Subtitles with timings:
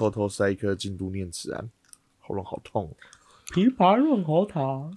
[0.00, 1.68] 偷偷塞一颗京都念慈庵，
[2.20, 2.96] 喉咙好痛。
[3.52, 4.94] 枇杷润喉糖，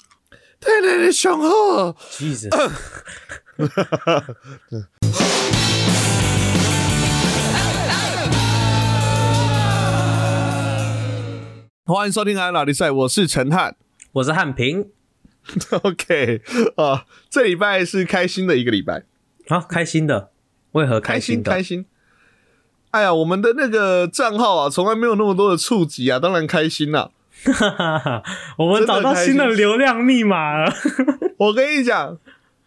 [0.61, 1.91] 太太的雄厚。
[2.09, 2.49] Jesus，
[11.83, 13.75] 欢迎收听《安老比赛》，我是陈汉。
[14.13, 14.89] 我是汉平，
[15.83, 16.41] OK
[16.77, 19.03] 啊，这礼拜是开心的一个礼拜，
[19.49, 20.31] 好开心的，
[20.71, 21.51] 为何开开心的？
[21.51, 21.85] 开心。
[22.93, 27.09] 哎呀，我们的那个账号啊，从来没有那么多的触及啊，当然开心啦、
[27.43, 28.23] 哈哈哈，
[28.55, 30.71] 我们找到新的流量密码了。
[31.37, 32.15] 我跟你讲，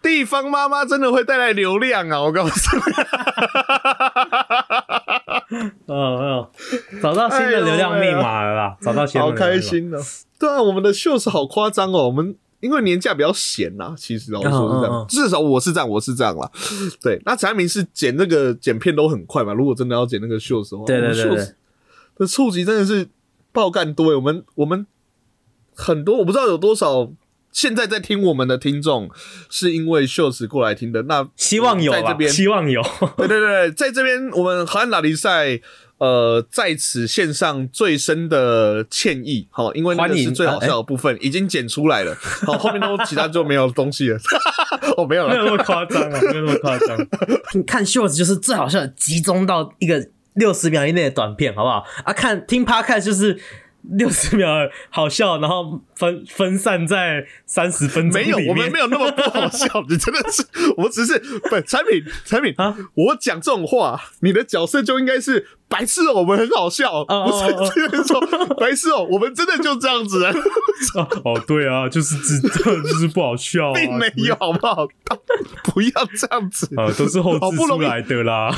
[0.03, 2.21] 地方妈妈真的会带来流量啊！
[2.23, 2.83] 我告诉你，
[5.87, 6.51] 哦哦，
[7.01, 8.77] 找到新的流量密码了啦！
[8.81, 9.61] 找到新的好流量密码开。
[9.61, 9.99] 心哦。
[10.41, 12.07] 对啊，我们的秀是好夸张哦。
[12.07, 16.51] 我们因为年假比较闲呐、其实老实说是这样，嗯嗯嗯至少我是这样，我是这样啦。
[17.03, 19.53] 对，那产品是剪那个剪片都很快嘛。
[19.53, 21.53] 如果真的要剪那个秀的话，对对对对我们 Shorts
[22.19, 23.09] 的触及真的是
[23.53, 24.17] 爆干多欸。
[24.17, 24.87] 我们我们
[25.75, 27.13] 很多，我不知道有多少。
[27.57, 29.09] 现在在听我们的听众
[29.49, 32.83] 是因为秀子过来听的，那希望有吧，在这边 希望有。
[33.17, 35.59] 对对对，在这边我们荷兰拉力赛，
[35.97, 44.19] 呃，在此献上最深的歉意，好，因为那个是最好笑的部分，已经剪出来了，好，后面都其他就没有东西了，
[44.99, 46.99] 哦，没有了，没有那么夸张啊，没有那么夸张。
[47.55, 51.87] 你看 shorts 就是最好笑的，集中到一个六十秒以内的短片，好不好？
[52.05, 53.41] 啊，看听 podcast 就是
[53.93, 54.49] 六十秒
[54.91, 60.45] 好笑，然后分分散在三十分钟没有，我们没有那么不好笑，你真的是，
[60.77, 68.21] 我们只是不产品产品 啊我讲这种话，你的角色就应该是白痴哦，我们很好笑，哦不是这样说
[68.57, 70.25] 白痴哦，我们真的就这样子。
[70.25, 70.33] 啊，
[71.25, 74.87] 哦，对啊，就是知道，就是不好笑、啊，并没有，好不好？
[75.65, 78.55] 不要这样子，啊，都是后好不容易置出来的啦。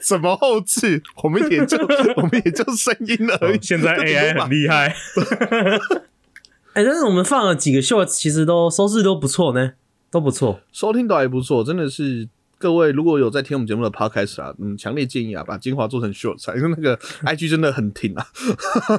[0.04, 1.02] 怎么后置？
[1.22, 1.76] 我们也就
[2.16, 3.58] 我们也就声音而已。
[3.60, 4.94] 现在 AI 把很厉害。
[6.72, 9.72] 哎、但是我们放了几个 shorts，其实都收视都不错呢，
[10.10, 10.60] 都不错。
[10.72, 12.28] 收听都还不错，真的是
[12.58, 18.24] 各位如果有在听我们节目的 podcast 啊，嗯，强烈建议啊，把精华做成 Shorts 因为那个 IG 真的很挺啊。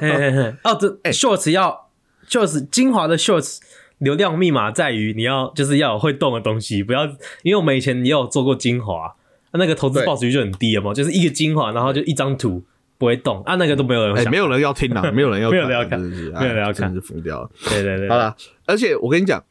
[0.01, 1.89] 嘿嘿嘿，哦，这 shorts 要
[2.29, 3.59] shorts 精华的 shorts
[3.99, 7.05] 流量密码在于你要就是要有会动的东西，不要
[7.43, 9.11] 因为我们以前也有做过精华，啊
[9.53, 10.05] 那个投资对。
[10.05, 12.63] 报酬率就很低了嘛，就是一个精华，然后就一张图
[12.97, 16.87] 不会动，啊那个都没有人哎、想，没有人要听啊， 没有人要，没有人要看没有人要看。
[16.89, 17.49] 哎真是疯掉了。
[17.69, 18.35] 对对对，好了，
[18.65, 19.43] 而且我跟你讲，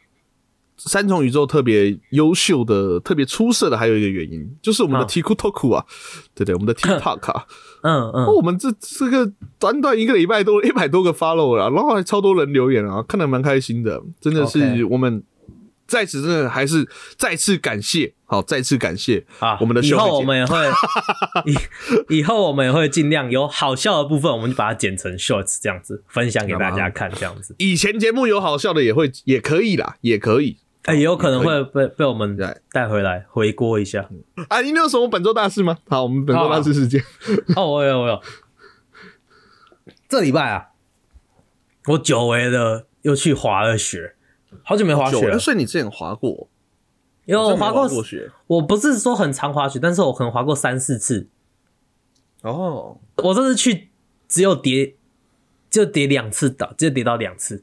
[0.76, 5.84] 三重宇宙特别优秀的、特别出色的还有一个原因，就是我们的啊 TikTok 啊，
[6.34, 7.44] 对对，我们的 TikTok 啊，
[7.82, 8.24] 嗯嗯。
[8.24, 15.22] 哦，我们这这个短短一个礼拜都一百多个 follow 了，然后还超多人留言啊，看得蛮开心的，真的是我们
[15.86, 16.88] 在此真的还是
[17.18, 20.56] 再次感谢，好，再次感谢啊，我们的以后我们也会
[21.44, 30.58] 以以后我们也会尽量有好笑的部分，我们就把它剪成 shorts 这样子分享给大家看，这样子，以前节目有好笑的也会也可以啦，也可以。
[30.84, 32.56] 哎、也有可能会被被我们对。
[32.72, 34.08] 带回来回锅一下。
[34.48, 34.62] 啊。
[34.62, 35.76] 你有什么本周大事吗？
[35.88, 37.04] 好，我们本周大事时间，
[37.54, 38.22] 哦，我有我有，
[40.08, 40.68] 这礼拜啊，
[41.88, 44.14] 我久违的又去滑了雪，
[44.62, 45.38] 好久没滑雪了。
[45.38, 45.56] 所以。
[45.58, 46.48] 你之前滑过，
[47.30, 51.28] 因为我真的没滑过，雪我不是说很常滑雪，但是我可能滑过三四次。
[52.42, 52.98] 哦。
[53.16, 53.88] 我这次去
[54.28, 54.94] 只有跌，
[55.70, 57.62] 就跌两次倒，只有跌到两次。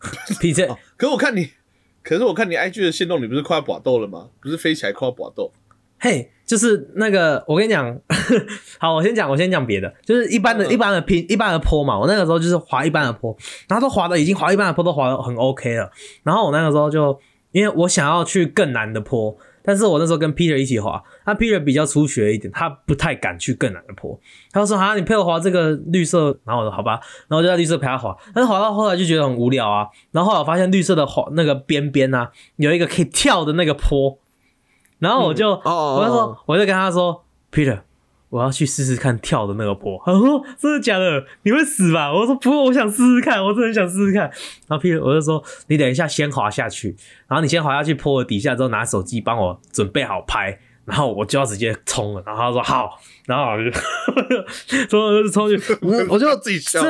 [0.40, 1.50] P J 可是我看你，
[2.02, 4.28] 可是我看你 IG 的线动，你不是快要拔豆了吗？
[4.40, 5.50] 不是飞起来快要拔豆？
[5.98, 8.00] 嘿，就是那个，我跟你讲，
[8.80, 13.36] 好，我先讲，我先讲别的，就是一般的、嗯一般的拼一般的坡嘛，我那个时候就是滑一般的坡，
[13.68, 15.90] 然后都滑的已经滑一般的坡都滑的很 OK 了，
[16.22, 17.20] 然后我那个时候就
[17.52, 24.18] 因为我想要去更难的坡，但是我那时候跟 Peter 一起滑，那 Peter 比较初学一点，他不太敢去更难的坡，
[24.52, 34.18] 他就说好，你陪我滑这个绿色，然后我说好吧，然后我就在绿色陪他滑，但是滑到后来就觉得很无聊啊，然后后来我发现绿色的滑那个边边啊，有一个可以跳的那个坡。
[34.98, 37.80] 然后我就，嗯哦我就说，我就跟他说，Peter，
[38.30, 40.00] 我要去试试看跳的那个坡。
[40.06, 41.24] 他说真的假的？
[41.42, 42.10] 你会死吧？
[42.10, 44.22] 我说不过我想试试看，我真的很想试试看。
[44.68, 46.96] 然后 Peter 我就说，你等一下先滑下去，
[47.28, 50.58] 然后你先滑下去坡的底下之后，拿手机帮我准备好拍。
[50.86, 53.70] 然后我就要直接冲了，然后他说好，然后我就
[54.88, 56.80] 冲冲去，我我就自己笑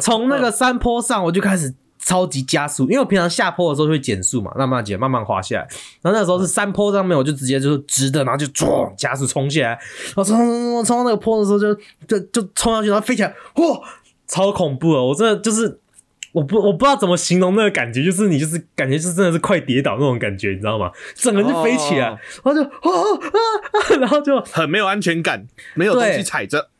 [0.00, 1.74] 从那个山坡上我就开始
[2.06, 5.62] 超级加速，因为我平常下坡的时候会减速嘛，慢慢减，慢慢滑下来。
[6.00, 11.74] 然后那时候是山坡上面，我就直接就是直的，然后就冲加速冲下来，然后冲冲冲冲冲到那个坡的时候就
[12.06, 13.80] 就就冲上去，然后飞起来，哇，
[14.28, 15.02] 超恐怖的！
[15.02, 15.80] 我真的就是
[16.30, 20.92] 我不我不知道怎么形容那个感觉，就是你就是感觉就是真的是快跌倒那种感觉，你知道吗？
[21.16, 22.10] 整个人就飞起来，
[22.44, 23.42] 哦然后就啊啊
[23.72, 25.44] 啊， 然后就很没有安全感，
[25.74, 26.70] 没有东西踩着。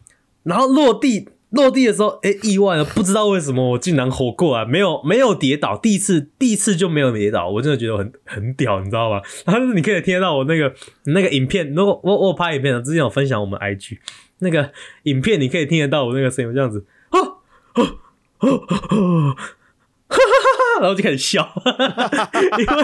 [0.44, 9.20] 然后落地落地的时候，哎、意外了，不知道为什么我竟然活过来，没有没有跌倒，第一次第一次就没有跌倒，我真的觉得很很屌，你知道吗？
[9.46, 13.98] 然后你可以听得到我那个那个影片，如果我我拍影片了，之前有分享我们 IG
[14.40, 14.72] 那个
[15.04, 17.38] 影片，你可以听得到我那个声音，我这样子，哦
[17.74, 17.98] 哦
[18.40, 19.36] 哦哦。
[20.80, 21.50] 然后就开始笑，
[22.54, 22.74] 因为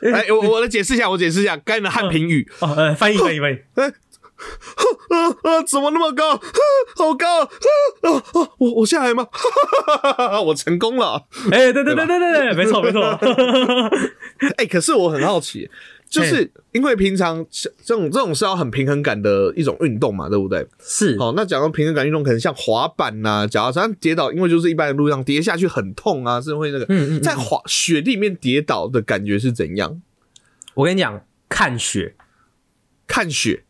[0.00, 2.48] 因为 哎，我我来解释一下，我解释一下刚才的汉平语。
[2.60, 3.58] 哦，呃，翻译翻译翻译，
[5.10, 6.30] 呃 呃，怎么那么高？
[6.32, 6.40] 啊
[6.96, 7.42] 好高！
[7.44, 7.48] 啊
[8.02, 8.48] 啊啊！
[8.58, 9.26] 我我下来吗？
[10.46, 11.26] 我成功了。
[11.50, 13.00] 哎、对对对对对对，没错没错，
[14.56, 15.68] 哎、可是我很好奇，
[16.08, 20.66] 就是因为平常这种这种是要很平衡感的一种运动嘛，对不对？
[20.80, 26.84] 是好，那讲到平衡感运动，可能像滑板呐、假如像跌倒，因为就是一般的路上跌下去很痛啊，是会那个。
[26.86, 30.00] 嗯嗯嗯在滑雪地里面跌倒的感觉是怎样？
[30.74, 32.14] 我跟你讲，看雪，
[33.06, 33.64] 看雪。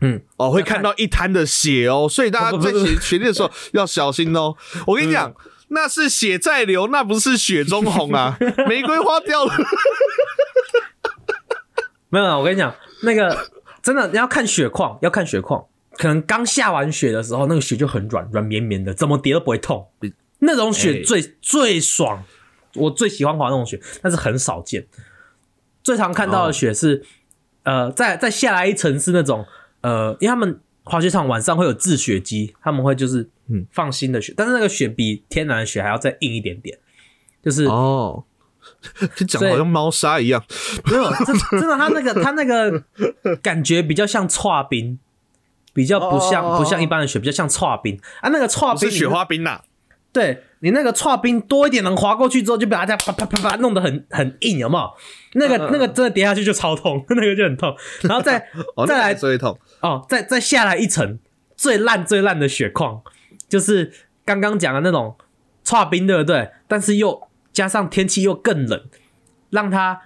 [0.00, 0.82] 嗯，哦，会看。
[0.82, 2.86] 到一滩的血哦，所以大家在不不不。
[2.86, 4.54] 雪雪地的时候要小心哦。
[4.86, 5.34] 我跟你讲，
[5.68, 8.38] 那是血在流，那不是雪中红啊，
[8.68, 9.54] 玫瑰花掉了。
[12.08, 13.50] 没有，我跟你讲，那个
[13.82, 19.88] 真的你要看雪况，要看雪况，可能刚下完雪的时候，那个雪就很软，软绵绵的，怎么跌都不会痛，
[20.38, 21.02] 那种雪哎。
[21.02, 22.22] 最、最爽，
[22.74, 24.86] 我最喜欢滑那种雪，但是很少见。
[25.82, 27.04] 最常看到的雪是，
[27.64, 29.44] 呃，再再下来一层是那种，
[29.86, 36.76] 呃，因为他们滑雪场晚上会有制雪机，他们会就是嗯放新的雪，但是那个雪比天然的雪还要再硬一点点，
[37.40, 38.24] 就是哦，
[39.14, 40.42] 就讲得好像猫砂一样。
[40.90, 42.82] 没有，真真的，他那个他那个
[43.40, 44.98] 感觉比较像搓冰，
[45.72, 48.28] 比较不像哦哦哦哦不像一般的雪，比较像搓冰啊。
[48.30, 49.62] 那个搓冰是雪，花冰呐、
[50.16, 54.90] 对你那个刨冰多一点，能滑过去之后，就把它啪啪啪啪弄得很很硬，有没有？
[55.34, 57.76] 那个嗯嗯嗯那个真的跌下去就超痛， 那个就很痛。
[58.00, 58.48] 然后再
[58.88, 59.58] 再来最痛。
[59.80, 61.18] 哦，再再下来一层
[61.54, 63.02] 最烂最烂的雪况，
[63.46, 63.92] 就是
[64.24, 65.14] 刚刚讲的那种
[65.66, 66.50] 刨冰，对不对？
[66.66, 68.82] 但是又加上天气又更冷，
[69.50, 70.00] 让它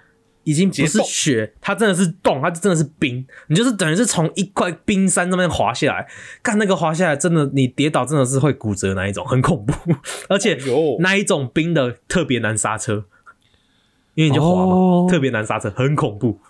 [0.44, 3.26] 已经不是雪，它真的是冻，它真的是冰。
[3.48, 6.08] 你就是等于是从一块冰山上面滑下来，
[6.42, 9.72] 看那个滑下来，真的你跌倒真的是会骨折那一种，很恐怖。
[10.28, 10.58] 而且
[11.00, 13.04] 那一种冰的特别难刹车，
[14.14, 16.40] 因为你就滑嘛，哦特别难刹车，很恐怖。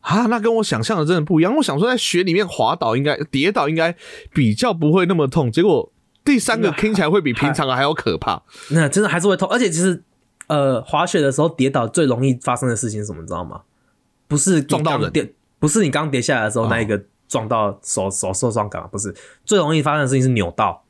[0.00, 1.56] 啊，那跟我想象的真的不一样。
[1.56, 3.96] 我想说，在雪里面滑倒应该跌倒应该
[4.32, 5.92] 比较不会那么痛，结果
[6.24, 8.42] 第三个听起来会比平常的还要可怕。
[8.70, 10.04] 那真的还是会痛，而且其实
[10.48, 13.20] 呃，滑雪的时候跌倒最容易发生的事情是什么？
[13.20, 13.62] 你知道吗？
[14.28, 19.14] 不是撞到跌，不是你刚跌下来的时候哦那一个撞到手手受伤感，不是
[19.44, 20.82] 最容易发生的事情是扭到，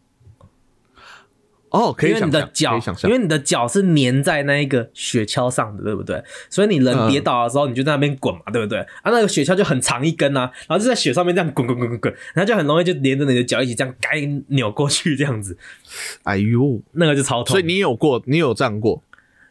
[1.68, 3.10] 哦，可以因为想象，可你的脚因。
[3.10, 6.22] 为你的脚是粘在那一个雪橇上的，对不对？
[6.48, 8.78] 所以你人嗯跌倒的时候，你就在那边滚嘛，对不对？
[8.78, 15.58] 啊，那个雪橇就很长一根啊，然后就在雪上面这样滚滚滚滚滚，然后就很容易就连着你的脚一起这样该扭过去，这样子，
[16.22, 17.52] 哎呦，那个就超痛。
[17.52, 19.02] 所以你有过，你有这样过？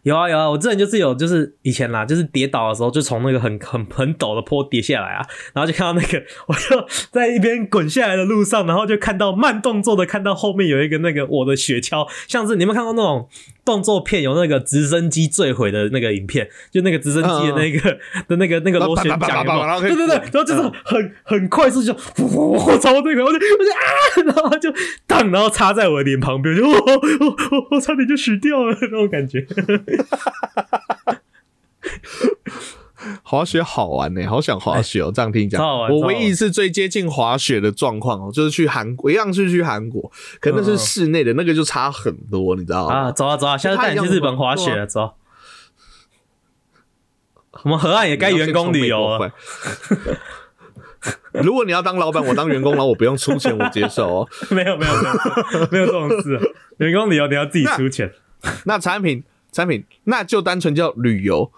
[0.05, 13.27] 有啊有啊，我之前就是有，就是以前啦，就是跌倒的时候，就从那个很 很很陡的坡跌下来啊，然后就看到那个， 我就在一边滚下来的路上，然后就看到慢动作的看到后面有一个那个我的雪橇，像是你们看过那种
[13.65, 17.97] 动作片，有那个直升机坠毁的那个影片，就那个直升机的那个、
[18.27, 19.43] 的那个那个螺旋桨
[19.81, 24.71] 对对对，然后就是很很快速就，我操那个，我就我就啊，然后就
[25.07, 29.45] 当，然后插在我的脸旁边，就我我我我差点就死掉了那种感觉。
[33.23, 42.93] 滑雪好玩呢、好想滑雪哦、这样听讲，我唯一一次最接近滑雪的状况哦，就是去韩国，一样是去韩国，可那是室内的，那个就差很多，你知道吗？
[42.93, 45.13] 啊，走啊走啊，下次带你去日本滑雪了，走。
[47.63, 49.31] 我们河岸也该员工旅游了。
[51.43, 54.27] 如果你要当老板，我当员工，然后我不用出钱，我接受哦。
[54.49, 55.09] 没有没有没
[55.59, 56.39] 有没有这种事，
[56.77, 58.11] 员工旅游你要自己出钱。
[58.65, 59.23] 那产品
[59.55, 61.49] 产品那就单纯叫旅游，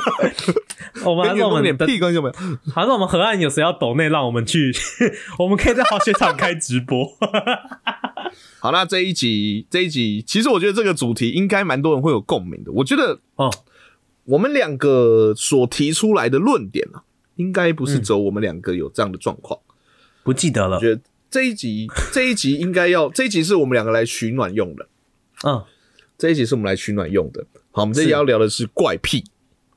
[1.02, 2.34] 我们还是我们的，屁关系都没有。
[2.70, 4.70] 还是我们河岸有谁要抖内让我们去？
[5.40, 7.08] 我们可以在滑雪场开直播。
[8.60, 12.70] 好，那这一集这一集，其实我觉得这个主题应该蛮多人会有共鸣的。
[12.70, 13.50] 我觉得哦，
[14.24, 17.00] 我们两个所提出来的论点啊，
[17.36, 19.58] 应该不嗯是只有我们两个有这样的状况。
[20.22, 20.80] 不记得了我。
[20.82, 24.86] 觉得这一集这一集应该要这一集是我们两个来取暖用的，
[25.44, 25.64] 嗯
[26.18, 27.44] 这一集是我们来取暖用的。
[27.70, 29.24] 好，我们这一集要聊的是怪癖。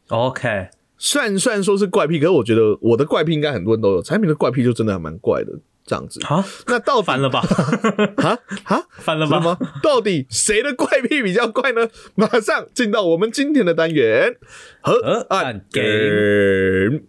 [0.08, 5.52] ，OK，虽然虽然说是怪癖，可是我觉得我的怪癖应该很多人都有，产品的怪癖就真的还蛮怪的
[5.86, 6.20] 这样子。
[6.24, 7.42] 好，那到底烦了吧？
[8.18, 8.82] 啊啊？
[8.90, 9.58] 烦 了吧？
[9.84, 11.90] 到底谁的怪癖比较怪呢？
[12.16, 14.36] 马上进到我们今天的单元
[14.82, 17.02] 河河岸岸 game。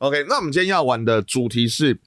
[0.00, 2.00] OK，那我们今天要玩的主题是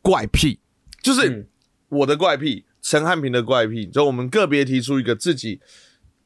[0.00, 0.58] 怪癖，
[1.00, 1.46] 就是嗯
[1.88, 5.60] 我的怪癖，陈汉平的怪癖，就我们个别提出一个自己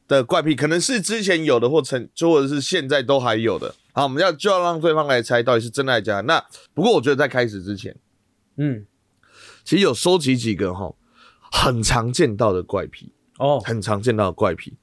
[0.09, 3.75] 的怪癖，可能是之前有的，或曾，就或者是现在都还有的。
[3.93, 6.23] 好，我们要就要让对方来猜到底是真的还是假的。
[6.23, 7.95] 那不过我觉得在开始之前，
[8.57, 8.87] 嗯，
[9.65, 10.95] 其实有收集几个哈
[11.53, 14.79] 很常见到的怪癖，哦，很常见到的怪癖，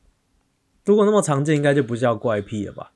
[0.86, 2.92] 如果那么常见，应该就不叫怪癖了吧？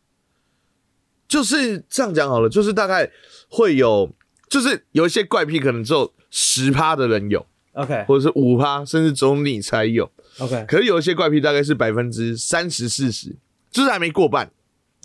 [1.28, 3.10] 就是这样讲好了，就是大概
[3.50, 4.10] 会有，
[4.50, 7.46] 就是有一些怪癖可能只有十趴的人有。
[7.74, 10.10] OK 或者是五趴，甚至只有你才有。
[10.40, 13.36] OK，可是有一些怪癖大概是百分之三十、四十，
[13.70, 14.52] 就是还没过半。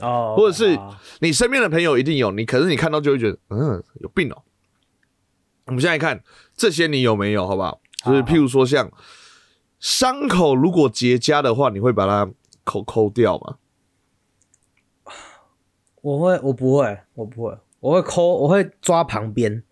[0.00, 0.78] 哦，或者是
[1.20, 4.42] 你身边的朋友一定有，你可是你看到就会觉得，嗯，有病哦、
[5.66, 6.24] 我们现在看
[6.56, 7.78] 这些你有没有，好不好？
[8.06, 8.90] 就是譬如说像
[9.78, 12.32] 伤口如果结痂的话，你会把它
[12.64, 13.56] 抠抠掉吗？
[16.02, 19.62] 我会，我不会，我不会，我会抠，我会抓旁边，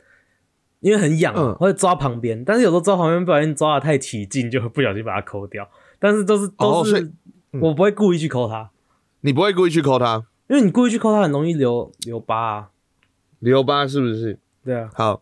[0.81, 2.43] 因为很痒，嗯我会抓旁边。
[2.45, 5.69] 但是有时候抓旁边不小心抓的太起劲，就会不小心把它抠掉。
[5.99, 7.13] 但是都是都是，
[7.61, 8.71] 我不会故意去抠它，
[9.21, 12.71] 你不会故意去抠它，因为你故意去抠它，很容易留留疤啊。
[13.41, 14.39] 留疤是不是？
[14.65, 15.21] 对啊，好，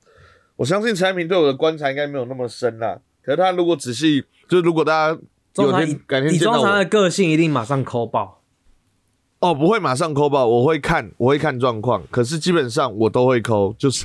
[0.56, 3.00] 我相信产品对我的观察应该没有那么深啦。
[3.22, 5.18] 可是他如果仔细，就是如果大家
[5.62, 8.37] 有天改天以见到我的，个性，一定马上抠爆。
[9.40, 12.02] 哦，不会马上抠吧，我会看，我会看状况。
[12.10, 14.04] 可是基本上我都会抠，就是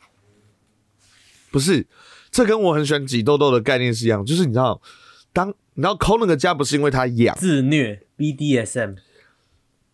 [1.50, 1.86] 不是
[2.30, 4.80] 这跟我很喜欢挤痘痘的概念是一样，就是你知道，
[5.32, 8.96] 当你知道抠那个痂不是因为它痒，自虐 BDSM，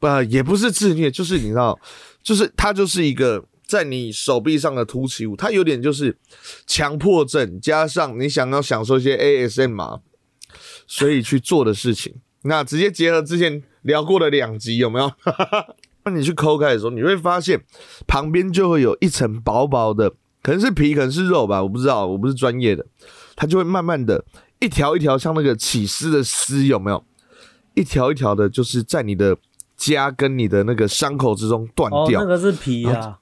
[0.01, 1.79] 呃，也不是自虐，就是你知道，
[2.23, 6.19] 就是它就是一个在你手臂上的凸起物，它有点就是
[6.67, 10.01] 强迫症，加上你想要享受一些 ASM 嘛，
[10.89, 12.17] 所以去做的事情。
[12.43, 15.11] 那直接结合之前聊过了两集，有没有？
[16.05, 17.65] 那你去抠开的时候，你会发现
[18.07, 20.11] 旁边就会有一层薄薄的，
[20.43, 22.85] 可能是皮，可能是肉吧，我不知道，我不是专业的，
[23.35, 24.23] 它就会慢慢的
[24.61, 27.03] 一条一条像那个起丝的丝，有没有？
[27.75, 29.37] 一条一条的，就是在你的
[29.79, 33.19] 痂跟你的那个伤口之中断哦，掉，那个是皮啊，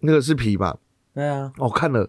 [0.00, 0.76] 那个是皮吧？
[1.14, 2.08] 对啊，哦，看了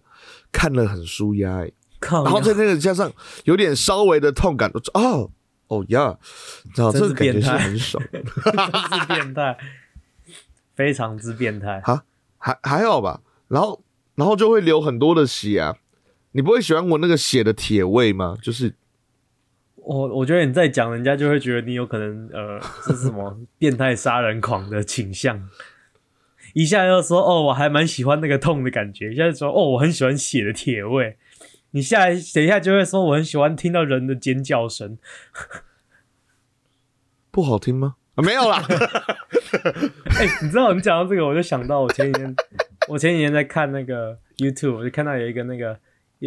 [0.51, 3.11] 看了很舒压哎，靠然后在，那个加上
[3.45, 5.31] 有点稍微的痛感，哦
[5.69, 6.17] 哦呀，
[6.75, 9.57] 这感觉是变态很爽 真是变态，
[10.75, 11.81] 非常之变态。
[11.81, 12.03] 哈，
[12.37, 13.21] 还还好吧。
[13.47, 13.81] 然后
[14.15, 15.77] 然后就会流很多的血啊，
[16.33, 18.37] 你不会喜欢闻那个血的铁味吗？
[18.41, 18.73] 就是
[19.75, 25.49] 我我觉得你在讲，人家就会觉得你有可能呃这是什么 变态杀人狂的倾向。
[26.53, 31.17] 一下又说哦，我还蛮喜欢那个痛的感觉；一下就说哦，我很喜欢血的铁味。
[31.71, 34.97] 你下来等一下就会说我很喜欢听到人的尖叫声。
[37.31, 37.95] 不好听吗？
[38.15, 38.61] 啊，没有啦，
[40.19, 42.35] 哎、你知道你讲到这个，我就想到我前几天，
[42.89, 45.79] 我前几天在看那个 YouTube，我就看到有一个那个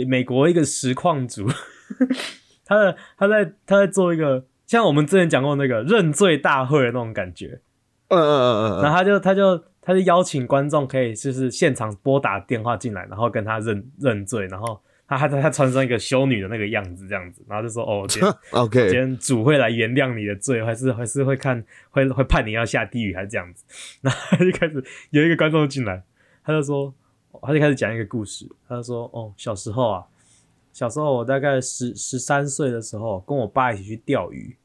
[0.07, 1.47] 美国一个实况组，
[2.65, 7.61] 他的他在他在做一个像我们之前讲过那个认罪大会的那种感觉，
[8.09, 23.65] 嗯嗯嗯嗯嗯，然后他就他就他就邀请观众可以就是现场拨打电话进来，然后跟他认认罪，然后他他他穿上一个修女的那个样子这样子，然后就说哦，今天 OK，天主会来原谅你的罪，还是还是会看会会判你要下地狱，还是这样子？
[24.01, 26.03] 然后他就开始有一个观众进来，
[26.45, 26.95] 他就说，
[27.43, 30.05] 他就开始讲一个故事，他就说，哦，小时候啊，
[30.73, 34.57] 小时候我大概十十三岁的时候，跟我爸一起去钓鱼，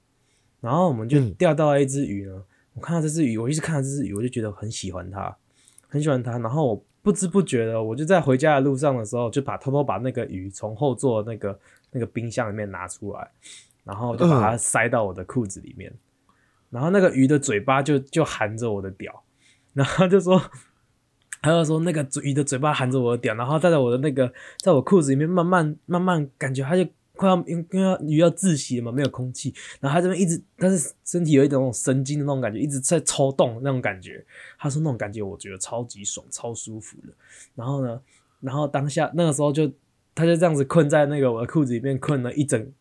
[0.62, 2.44] 然后我们就嗯钓到了一只鱼呢。
[2.74, 5.36] 我看到这只鱼，我一直看到这只鱼，我就觉得很喜欢它，
[5.88, 6.38] 很喜欢它。
[6.38, 11.58] 然后我不知不觉的，我就在回家的路上的时候，就把偷偷把那个鱼从后座那个
[11.90, 13.32] 那个冰箱里面拿出来，
[13.86, 15.90] 然后就把它塞到我的裤子里面。
[16.70, 19.24] 然后那个鱼的嘴巴就就含着我的屌，
[19.74, 20.38] 然后就说，
[21.42, 26.86] 他就说那个鱼的嘴巴含着我的屌，然后在我的那个在我裤子里面慢慢慢慢感觉它就
[27.18, 34.24] 快要因因为鱼要窒息了嘛，没有空气，然后他这边一直，但是身体有一种神经的那种感觉，一直在抽动那种感觉。
[34.58, 37.14] 他说那种感觉我觉得超级爽，超舒服的。
[37.56, 38.00] 然后呢，
[38.40, 39.70] 然后当下那个时候就
[40.16, 42.72] 他就这样子困在那个我的裤子里面困了一整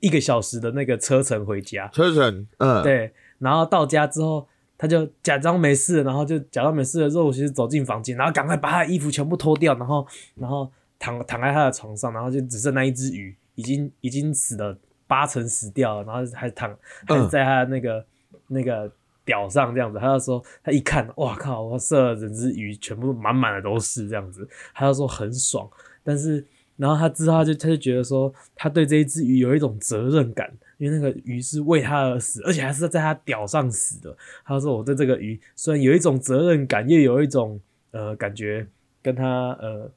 [0.00, 1.88] 一个小时的那个车程回家。
[1.88, 4.46] 车程，嗯，，对，然后到家之后，
[4.76, 16.70] 他就假装没事，然后就假装没事的时候，我其实走进房间，然后赶快把他的衣服全部脱掉，然后然后躺躺在他的床上，然后就只剩那一只鱼，已经已经死了八成死掉了，然后还躺
[17.06, 18.04] 还嗯在他那个、
[18.48, 18.90] 那个
[19.24, 25.68] 屌上这样子，他就说他一看，哇靠，我射了整只鱼全部满满的都是这样子，他就说很爽，
[26.02, 26.44] 但是。
[26.76, 34.16] 然后他之后他就他就觉得说，他对这一只鱼有一种责任感，因为那个鱼是为他而死，而且还是在他屌上死的。
[34.44, 37.60] 他说我对这个鱼虽然有一种责任感，又有一种
[37.92, 38.66] 呃感觉
[39.00, 39.88] 跟他呃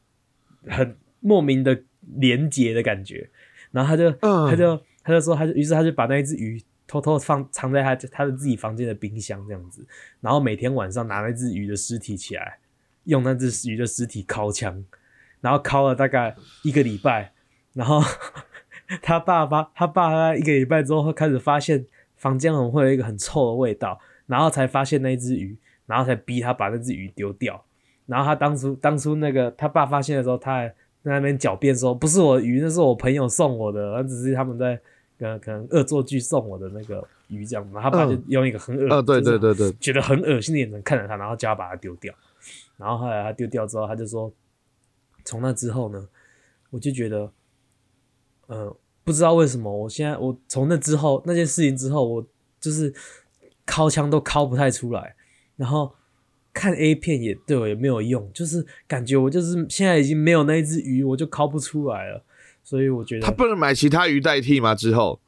[0.67, 1.75] 很莫名的
[2.17, 3.27] 连结的感觉，
[3.71, 9.85] 然后他就、嗯他就他就说他就于是他就把那一只鱼偷偷放藏在他他的自己房间的冰箱这样子，
[10.21, 12.59] 然后每天晚上拿那只鱼的尸体起来，
[13.03, 14.83] 用那只鱼的尸体敲枪，
[15.41, 17.33] 然后敲了大概一个礼拜，
[17.73, 18.01] 然后
[19.01, 27.63] 他爸爸他爸他一个礼拜之后开始发现房间很会有一个很臭的味道，然后才发现那只鱼，然后才逼他把那只鱼丢掉。
[28.05, 30.73] 然后他当初当初那个他爸发现的时候，他还
[31.07, 34.79] 在那边狡辩说不是我的鱼，那是我朋友送我的，那只是他们在
[35.19, 37.63] 呃可能恶作剧送我的那个鱼这样。
[37.73, 42.13] 然后他爸就嗯用一个很恶，呃，对就是对对对，觉得很恶心的眼神看着他，然后叫他把它丢掉。
[42.77, 44.31] 然后后来他丢掉之后，他就说，
[45.25, 46.07] 从那之后呢，
[46.69, 47.31] 我就觉得，
[48.45, 52.25] 呃，不知道为什么，我现在我从那之后那件事情之后，我
[52.59, 52.93] 就是
[53.65, 55.15] 敲枪都敲不太出来，
[55.55, 55.91] 然后
[56.57, 62.23] 看 A 片也对我也没有用，就是感觉我就是现在已经没有那一只鱼，我就敲不出来了。
[62.63, 64.73] 所以我觉得他不能买其他鱼代替吗？
[64.73, 65.21] 之后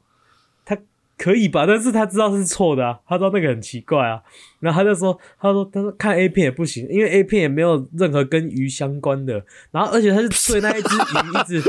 [0.64, 0.76] 他
[1.16, 4.20] 可以吧，但是他知道是错的啊，他知道那个很奇怪啊，
[4.58, 11.62] 然后他就说，他说他说看 A 片也不行，因为 A 片也没有任何跟鱼相关的，然后而且他就对那一只鱼一直，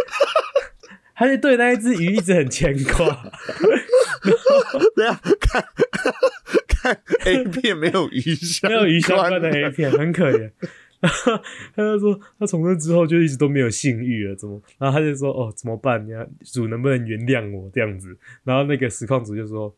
[1.16, 3.06] 他就对那一只鱼一直很牵挂，
[4.96, 5.64] 对啊，看
[6.82, 10.52] 看 A 片没有鱼相没有鱼相关的关 A 片，很可怜。
[11.02, 11.38] 然后
[11.76, 14.62] 他就说，他从那之后就一直都没有性欲了，怎么？
[14.78, 16.06] 然后他就说，哦，怎么办？
[16.06, 18.16] 你要主能不能原谅我这样子？
[18.44, 19.76] 然后那个实况主就说，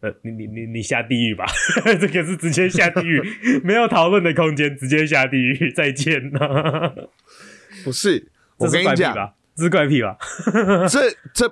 [0.00, 1.44] 呃，你你你你下地狱吧，
[2.00, 3.22] 这个是直接下地狱，
[3.62, 6.92] 没有讨论的空间，直接下地狱，再见呐。
[7.84, 9.14] 不是，我跟你讲？
[9.54, 10.16] 这是怪癖吧？
[10.90, 10.98] 这
[11.32, 11.46] 这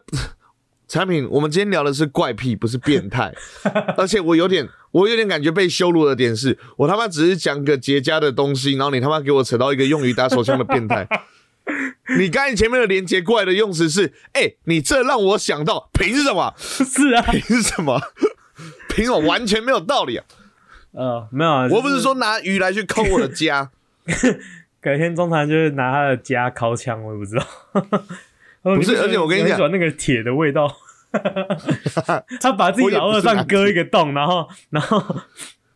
[0.91, 3.33] 产品，我们今天聊的是怪癖，不是变态。
[3.97, 11.07] 而且我有点，我有点感觉被羞辱的点是，我他妈只是讲个结痂的东西，然后你他妈给我扯到一个用于打手枪的变态。
[12.19, 16.53] 你刚才前面的连接过来的用词是，哎、你这让我想到，凭什么？
[16.59, 18.01] 是啊，凭什么？
[18.89, 19.21] 凭什么？
[19.21, 20.25] 完全没有道理啊！
[20.91, 23.71] 呃，没有啊，我不是说拿鱼来去抠我的家，
[24.83, 27.47] 改天中堂就是拿他的家敲枪，我也不知道。
[28.63, 30.71] 不不是而且我跟你讲喜欢那个铁的味道。
[32.41, 35.05] 他把自己老二上割一个洞，然后，然后，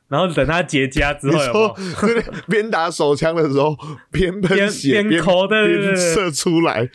[0.07, 1.75] 然后等他结痂之后
[2.47, 3.77] 边打手枪的时候
[4.12, 6.88] 边喷血边边抠对对对边射出来，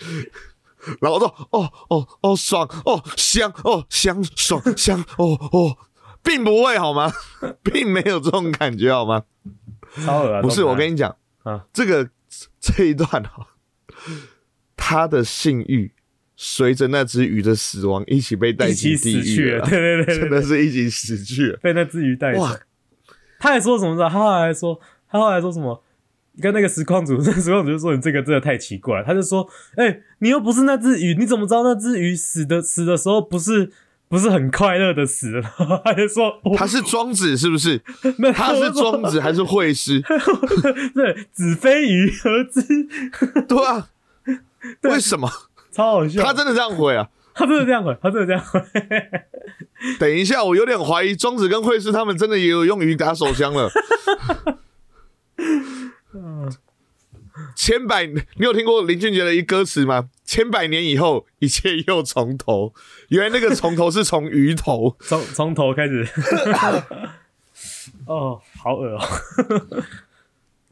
[1.02, 5.78] 然后说哦哦哦爽哦香哦香爽香哦哦，
[6.24, 7.12] 并不会好吗？
[7.62, 9.24] 并没有这种感觉好吗？
[10.06, 10.42] 超恶啊！
[10.42, 12.08] 不是，我跟你你讲啊，这个
[12.62, 13.46] 这一段哈，
[14.80, 15.92] 他的性欲
[16.36, 21.60] 随着那只鱼的死亡一起被带进地狱死去了，对对对对真的是一起死去了。
[21.62, 22.58] 被那只鱼带走哇。
[23.40, 24.10] 他还说什么呢？
[24.10, 24.80] 他后来还说，
[25.12, 25.84] 他后来说什么？
[26.42, 29.04] 跟那个实况组，那实况组就说你这个真的太奇怪了。
[29.06, 33.70] 他就说，哎、你又不是那只鱼，你怎么知道那只鱼死的死的时候不是
[34.08, 35.42] 不是很快乐的死了？
[35.84, 37.82] 他就说，他是庄子是不是？
[38.34, 40.02] 他是庄子还是会师？
[40.96, 42.62] 对，子非鱼何知？
[43.48, 43.90] 对啊，
[44.84, 45.30] 为什么
[45.72, 46.24] 超好笑。
[46.24, 47.10] 他真的这样回啊？
[47.34, 48.62] 他真的这样回，他真的这样回。
[50.00, 53.70] 等一下，我有点怀疑庄子跟惠师他们真的也有用鱼打手枪了。
[57.56, 60.10] 千百，你有听过林俊杰的一歌词吗？
[60.26, 62.74] 千百年以后，一切又从头。
[63.08, 64.98] 原来那个从头是从鱼头。
[65.00, 66.08] 从从头开始。
[68.06, 69.02] 哦，好恶哦、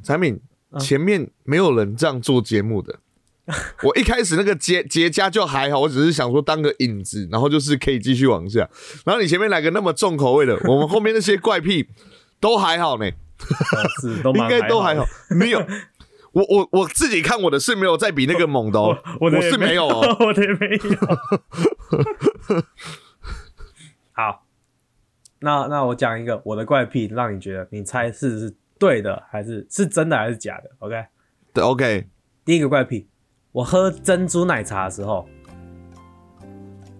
[0.04, 0.40] 产品
[0.80, 3.00] 前面没有人这样做节目的。
[3.84, 8.70] 我一开始那个结结痂就还好，我只是想说当个引子，然后就是可以继续往下。
[9.06, 11.88] 然后你前面来个那么重口味的， 我们后面那些怪癖
[12.40, 13.10] 都还好呢。
[14.34, 15.66] 应该都还好，没有。
[16.34, 20.18] 我我我自己看我的是没有再比那个猛的哦，我的也是没有哦。
[20.20, 20.98] 我的也没有。
[24.12, 24.46] 好，
[25.40, 31.06] 那那我讲一个我的怪癖，让你觉得你猜是是对的还是是真的还是假的？OK，
[31.54, 32.08] 对，OK，
[32.44, 33.08] 第一个怪癖，
[33.58, 35.28] 我喝珍珠奶茶的时候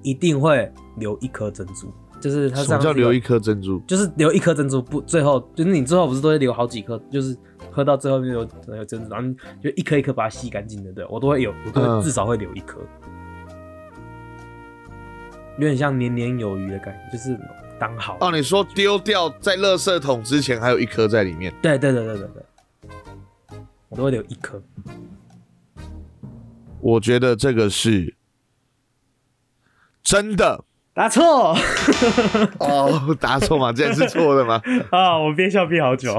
[0.02, 3.80] 一定会留一颗珍珠，就是它什么叫留一颗珍珠？
[3.82, 7.38] 就是留一颗珍珠，不最后就是你最后不是都会留好几颗，就是
[7.70, 8.40] 喝到最后面有
[8.76, 12.80] 有珍珠，然后就一颗一颗把它吸干净的，对我都会有，我都会嗯至少会留一颗，
[15.60, 17.40] 有点像年年有余的感觉，就是
[17.78, 18.18] 当好。
[18.20, 24.60] 哦，你说丢掉在垃圾桶之前还有一颗在里面，对对对对对对，我都会留一颗。
[26.82, 28.16] 我觉得这个是
[30.04, 30.64] 真的。
[30.94, 31.56] 答错
[32.60, 34.60] 哦，答错嘛，竟然是错的吗？
[34.90, 35.16] 啊！
[35.16, 36.18] 我憋笑憋好久。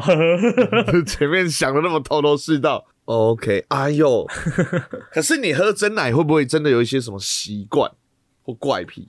[1.05, 2.87] 前面想的那么头头是道。
[3.07, 4.25] OK，哎呦，
[5.11, 7.91] 可是你喝真奶会不会真的有一些什么习惯
[8.45, 9.09] 或怪癖？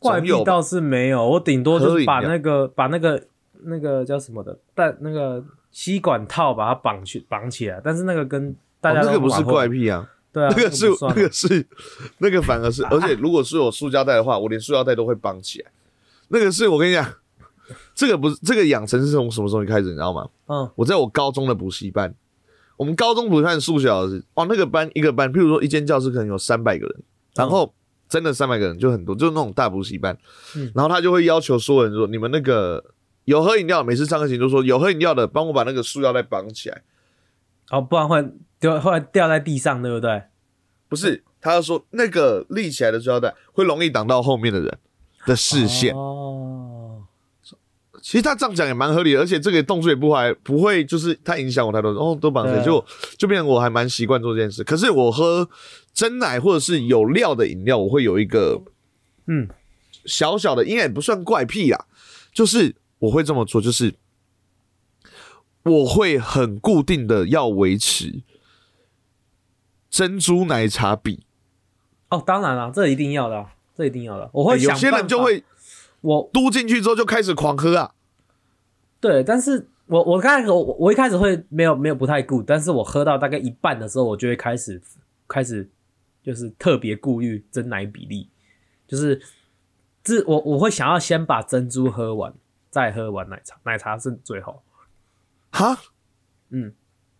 [0.00, 3.28] 怪癖倒是没有，我顶多就是把那个把那个
[3.64, 11.66] 那个叫什么的，但那个吸管套把它绑去绑起来，但是那个跟大家、哦那个不是怪，癖啊，对啊，那个是那个是
[12.18, 15.70] 那个反而是，而且如果是有塑胶袋的话，我连塑胶袋都会绑起来。
[16.28, 17.10] 那个是我跟你讲，
[17.94, 20.28] 这个不是这个养成是从什么时候开始，你知道吗？
[20.48, 22.14] 嗯我在我高中的补习班，
[22.76, 26.96] 我们高中补习班数学老师，哦，那个班一个班，譬如说一间教室可能有三百个人，
[27.34, 27.72] 然后
[28.06, 30.14] 真的三百个人就很多，就是那种大补习班，
[30.54, 32.84] 嗯然后他就会要求所有人说，你们那个
[33.24, 36.82] 有喝饮料，每次上课前就说有喝饮料的，帮我把那个塑料袋绑起来，
[37.70, 38.24] 哦，不然会
[38.60, 40.22] 丢，后来掉在地上，对不对？
[40.88, 44.78] 不是，他就说那个立起来的塑料袋会容易挡到后面的人
[45.26, 45.92] 的视线。
[45.94, 47.02] 哦，
[48.00, 52.84] 其实他这样讲也蛮合理的，而且这个动作也不还不会就是他影响我太多，哦，都绑起来，就
[53.18, 54.62] 就变成我还蛮习惯做这件事。
[54.62, 55.48] 可是我喝
[55.92, 58.62] 真奶或者是有料的饮料，我会有一个
[59.26, 59.48] 嗯，
[60.04, 61.86] 小小的，应该也不算怪癖啦，
[62.32, 63.92] 就是我会这么做，就是
[65.66, 68.22] 我会很固定的要维持
[69.90, 71.24] 珍珠奶茶比，
[72.08, 74.30] 哦，当然了，这一定要的啊，这一定要的。
[74.32, 75.42] 我会欸有些人就会
[76.02, 77.94] 我嘟进去之后就开始狂喝啊，
[79.00, 84.80] 对，但是我我刚开始我我一开始会没有没有不太顾，但是我喝到大概一半的时候，我就会开始
[85.26, 85.68] 开始
[86.22, 88.28] 就是特别顾虑真奶比例，
[88.86, 89.20] 就是
[90.04, 92.32] 这我我会想要先把珍珠喝完，
[92.70, 94.62] 再喝完奶茶，奶茶是最后。
[95.56, 95.78] 哈，
[96.50, 96.74] 嗯，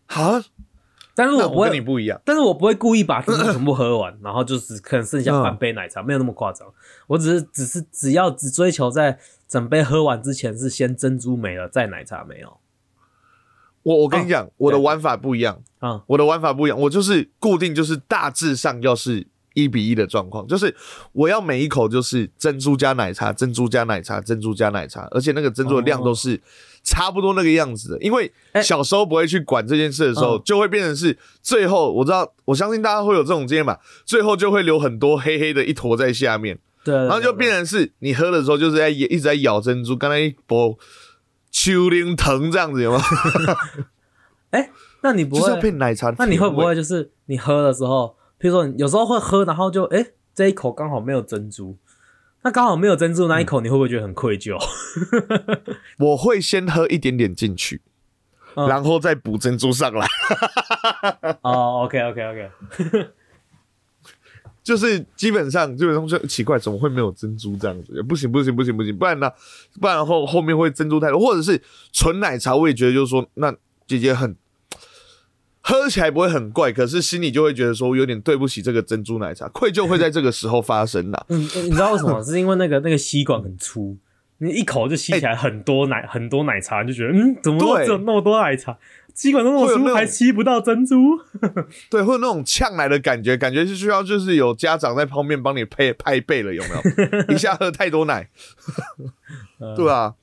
[0.07, 0.45] 哈，
[1.15, 2.21] 但是那我不会，你不一样。
[2.23, 6.69] 但是我不会故意把珍珠全部喝完， 然后就是可能剩下半杯奶茶，没有那么夸张。
[7.07, 9.19] 我只是只是只要只追求在
[9.49, 12.59] 整杯喝完之前是先珍珠没了，再奶茶没有。
[13.83, 20.77] 我我跟你讲，我的玩法不一样，啊、我的玩法不一样，我就是固定就是大致上要是一比一的状况，就是
[21.13, 26.43] 我要每一口就是珍珠加奶茶，珍珠加奶茶，珍珠加奶茶，而且那个珍珠的量都是
[26.87, 27.99] 差不多那个样子的。
[28.01, 40.79] 因为哎小时候不会去管这件事的时候，嗯就会变成是最后我知道，我相信大家会有这种经验吧，最后就会留很多黑黑的一坨在下面，对对，然后就变成是你喝的时候就是在一直在咬珍珠，刚才一波
[41.51, 43.03] 秋铃藤这样子有吗？
[44.51, 44.71] 哎、
[45.03, 45.61] 那你不会就是要？
[45.61, 46.15] 配奶茶。
[46.19, 51.77] 那你会不会就是你喝的时候，譬如说你有时候会喝，然后就哎、这一口刚好没有珍珠，
[52.47, 54.57] 那刚好没有珍珠那一口，你会不会觉得很愧疚？
[55.99, 57.83] 我会先喝一点点进去，
[58.55, 60.07] 嗯然后再补珍珠上来，
[61.43, 62.51] 哦，OK OK OK，
[64.63, 68.01] 就是基本上基本上就奇怪，怎么会没有珍珠这样子？
[68.05, 69.29] 不行不行不行不行，不然呢？
[69.81, 73.53] 不然后后面会珍珠太多，或者是纯奶茶，我也觉得就是说，那
[73.89, 74.37] 姐姐很
[75.69, 81.27] 喝起来不会很怪，可是心里就会觉得说有点对不起这个珍珠奶茶，愧疚会在这个时候发生啦。
[81.29, 82.23] 嗯，你知道为什么？
[82.23, 83.97] 是因为那个那个吸管很粗，
[84.39, 88.79] 你一口就吸起来很多奶、很多奶茶，你就觉得嗯，怎么对只有那么多奶茶？
[89.13, 91.19] 吸管都那么粗，还吸不到珍珠？
[91.91, 96.69] 对，会有那种呛奶的感觉，感觉是需要就是有家长在旁边帮你配拍背了，有没
[97.27, 97.35] 有？
[97.35, 98.29] 一下喝太多奶，
[99.75, 100.15] 对啊。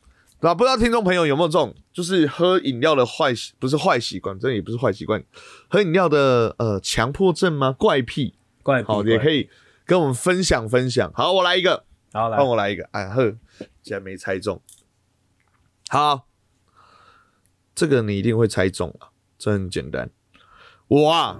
[0.44, 5.24] 然后不知道听众朋友有没有这种，就是喝饮料的坏习，不是坏习惯，这也不是坏习惯，
[5.70, 7.72] 喝饮料的呃强迫症吗？
[7.80, 9.40] 怪癖，怪癖好，也可以。
[9.40, 9.50] 以
[9.86, 11.10] 跟我们分享分享。
[11.14, 12.84] 好，我来一个，好来换，我来一个。
[12.92, 13.38] 哎呵，
[13.82, 14.62] 竟然没猜中。
[15.88, 16.28] 好，
[17.74, 20.10] 这个你一定会猜中啊，这很简单。
[20.90, 21.40] 我啊，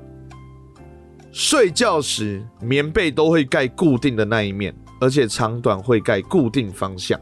[1.34, 7.20] 睡觉时棉被都会盖固定的那一面，而且长短会盖固定方向。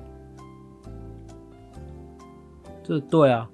[2.83, 3.47] 这对啊，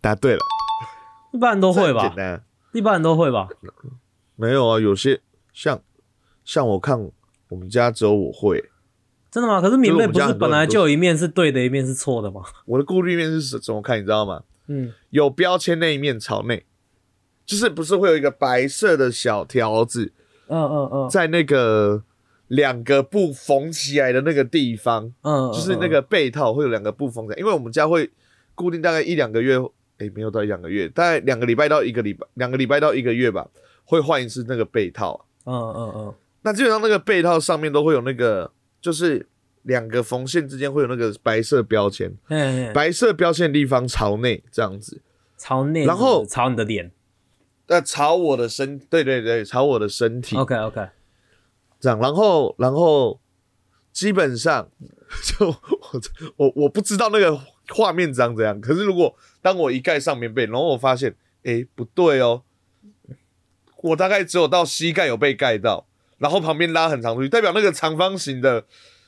[0.00, 0.40] 答对了，
[1.32, 2.16] 一般人都会吧简？
[2.16, 2.44] 单。
[2.72, 3.48] 一般人都会吧？
[4.36, 5.20] 没有啊，有些
[5.52, 5.80] 像
[6.44, 7.10] 像我看
[7.48, 8.70] 我们家只有我会。
[9.30, 9.60] 真的吗？
[9.60, 12.42] 可是棉被不是本来就有一面是对的，一面是错的吗？
[12.66, 14.42] 我的顾虑面是怎么看，你知道吗？
[14.68, 16.66] 嗯，有标签那一面朝内，
[17.44, 20.12] 就是不是会有一个白色的小条子
[20.48, 22.02] 嗯嗯嗯在那个
[22.48, 28.10] 两个布缝起来的那个地方，嗯，就是那个被套会有两个布缝起来，因为我们家会
[28.54, 29.56] 固定大概一两个月，
[29.98, 33.48] 诶、没有到一两个月，大概两个礼拜到一个礼拜，两个礼拜到一个月吧，
[33.84, 35.26] 会换一次那个被套。
[35.44, 39.26] 嗯嗯嗯那基本上那个被套上面都会有那个，就是
[39.62, 45.02] 两个缝线之间会有那个白色标签，嗯，白色标签的地方朝内这样子。
[45.36, 46.90] 朝内，然后朝你的脸。
[47.66, 50.36] 那朝我的身，对对对，朝我的身体。
[50.36, 50.88] OK OK，
[51.80, 53.20] 这样，然后然后
[53.92, 54.68] 基本上
[55.24, 55.54] 就我
[56.36, 57.38] 我我不知道那个
[57.68, 61.14] 画面长怎样，可是如果当我一盖上棉被，然后我发现，
[61.44, 62.42] 哎，不对哦，
[63.82, 65.86] 我大概只有到膝盖有被盖到，
[66.18, 68.64] 然后旁边拉很长出去，代表那个长方形的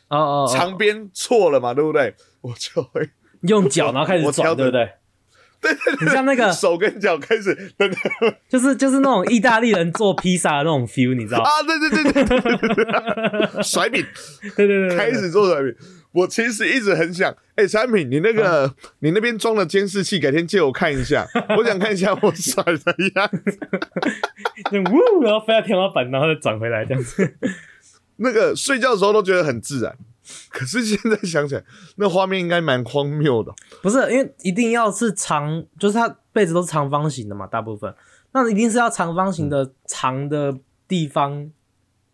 [0.08, 2.14] 哦哦，哦长边错了嘛，对不对？
[2.42, 3.10] 我就会
[3.42, 4.92] 用脚然后开始转，我调整对不对？
[5.60, 7.54] 对对你像那个手跟脚开始
[8.48, 11.44] 就是就是那种意大利人做披萨的那种 feel，你知道吗？
[11.44, 14.04] 啊，对对对对对对对，甩饼。
[14.56, 15.74] 对对对对，开始做甩饼。
[16.12, 21.24] 我其实一直很想，哎、产品，你那个、你那边装了监视器，改天借我看一下，
[21.56, 23.58] 我想看一下我甩的样子。
[24.72, 27.36] 就呜，然后飞到天花板，然后再转回来这样子。
[28.16, 29.96] 那个睡觉的时候都觉得很自然，
[30.50, 31.64] 可是现在想起来，
[31.96, 33.52] 那画面应该蛮荒谬的。
[33.82, 37.94] 不是，因为一定要是长，就是它被子都是长方形的嘛，大部分，
[38.32, 41.50] 那一定是要长方形的长的地方，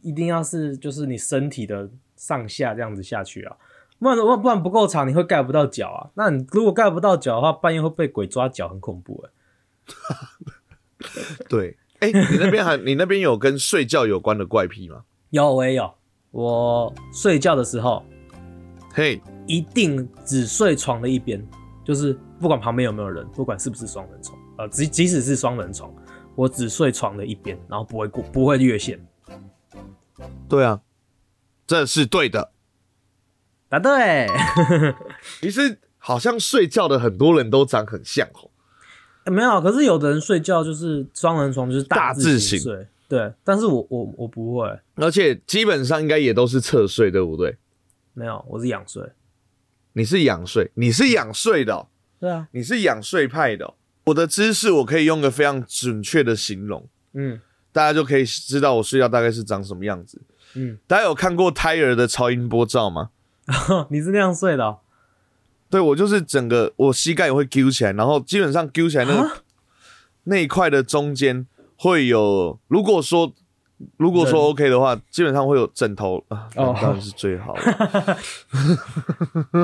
[0.02, 3.56] 一定要是就是你身体的上下这样子下去啊，
[3.98, 6.10] 不然的话不然不够长，你会盖不到脚啊。
[6.14, 9.30] 那你如果盖不到脚的话，半夜会被鬼抓脚，很恐怖哎、
[11.48, 15.04] 对，哎、你那边还你那边有跟睡觉有关的怪癖吗？
[15.30, 15.94] 有我也有，
[16.30, 18.04] 我睡觉的时候
[18.92, 21.44] 嘿，一定只睡床的一边，
[21.84, 25.92] 就是不管旁边有没有人，不管是不是双人床，呃，即即使是双人床，
[26.34, 28.98] 我只睡床的一边，然后不会过，不会越线。
[30.48, 30.80] 对啊，
[31.66, 32.52] 这是对的。
[33.68, 34.28] 答对，
[35.42, 38.50] 其实好像睡觉的很多人都长很像哦。
[39.24, 47.56] 欸没有，可是有的人睡觉就是双人床，就是大字型睡，对，但是我我我不会，而且基本上应该也都是侧睡，对不对？
[48.14, 49.02] 没有，我是仰睡，
[49.92, 51.88] 你是仰睡，你是仰睡的哦、
[52.18, 57.40] 对啊，你是仰睡派的哦、我的姿势我可以用个非常准确的形容，嗯。
[57.72, 60.18] 大家就可以知道我睡觉大概是长什么样子。
[60.54, 63.10] 嗯，大家有看过胎儿的超音波照吗？
[63.90, 64.78] 你是那样睡的哦、
[65.68, 69.42] 对我就是整个我膝盖也会揪起来，然后基本上揪起来那个啊？
[70.24, 73.32] 那一块的中间会有，如果说
[73.96, 78.18] 如果说 OK 的话，基本上会有枕头啊，当然是最好的。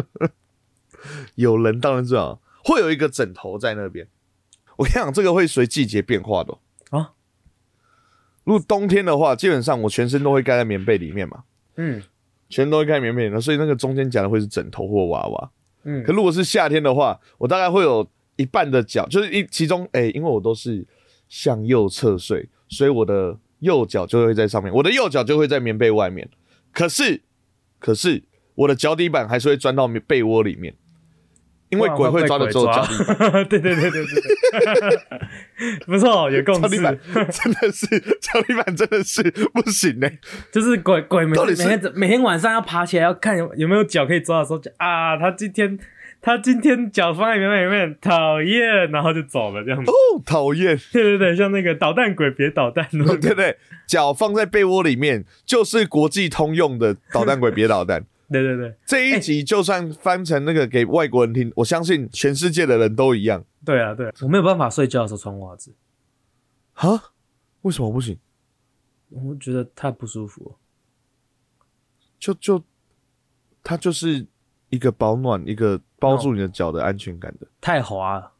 [1.35, 4.07] 有人当然最好，会有一个枕头在那边。
[4.77, 6.53] 我跟你讲，这个会随季节变化的
[6.91, 7.13] 哦啊。
[8.45, 11.45] 如果冬天的话，基本上我全身都会盖在棉被里面嘛，
[11.77, 12.03] 嗯
[12.49, 15.51] 全身都会盖棉被里面，所以那个中间夹的会是枕头或娃娃。
[15.85, 20.85] 嗯可如果是夏天的话，我大概会有一半的脚，就是一其中，哎、因为我都是
[21.33, 26.29] 向右侧睡，所以我的右脚就会在上面，我的右脚就会在棉被外面。
[26.75, 27.23] 可是，
[27.79, 30.75] 可是我的脚底板还是会钻到被窝里面，
[31.71, 32.99] 因为鬼会抓的只有脚底
[33.49, 37.87] 对对对对对对， 不错，有共脚底板识， 真的是
[38.21, 39.23] 脚底板真的是
[39.55, 40.11] 不行呢、
[40.53, 45.79] 就是鬼鬼每每天每天晚上要爬起来要看有有没有脚可以抓的时候，啊，他今天
[46.23, 49.91] 他今天脚放在里面，讨厌，然后就走了这样子。
[49.91, 50.79] 哦，讨厌。
[50.93, 53.59] 对对对，像那个捣蛋鬼别捣蛋，对 对对，
[53.89, 58.07] 脚放在被窝里面就是国际通用的捣蛋鬼别捣蛋。
[58.31, 65.75] 对对对这一集就算翻成那个给外国人听，我相信全世界的人都一样对啊对，我没有办法睡觉的时候穿袜子，
[66.75, 67.13] 啊？
[67.63, 68.19] 为什么不行？
[69.11, 70.57] 我觉得太不舒服。
[72.19, 72.65] 就就
[73.63, 74.27] 他就是
[74.73, 78.33] 一个保暖，一个包住你的脚的安全感的，太滑了，